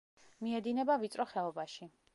[0.45, 1.95] მიედინება ვიწრო ხეობაში.